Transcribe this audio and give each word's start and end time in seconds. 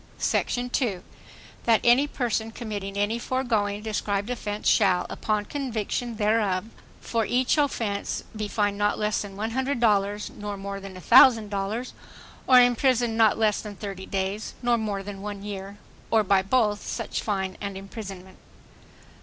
Sec. 0.17 0.47
2. 0.49 1.03
That 1.65 1.79
any 1.83 2.07
person 2.07 2.49
committing 2.49 2.97
any 2.97 3.19
foregoing 3.19 3.83
described 3.83 4.31
offense 4.31 4.67
shall, 4.67 5.05
upon 5.11 5.45
conviction 5.45 6.15
thereof, 6.15 6.65
for 6.99 7.23
each 7.23 7.55
offense 7.59 8.23
be 8.35 8.47
fined 8.47 8.79
not 8.79 8.97
less 8.97 9.21
than 9.21 9.35
$100 9.37 10.29
nor 10.31 10.57
more 10.57 10.79
than 10.79 10.95
$1,000 10.95 11.91
or 12.47 12.59
imprisoned 12.59 13.15
not 13.15 13.37
less 13.37 13.61
than 13.61 13.75
thirty 13.75 14.07
days 14.07 14.55
nor 14.63 14.75
more 14.75 15.03
than 15.03 15.21
one 15.21 15.43
year, 15.43 15.77
or 16.09 16.23
by 16.23 16.41
both 16.41 16.81
such 16.83 17.21
fine 17.21 17.55
and 17.61 17.77
imprisonment. 17.77 18.39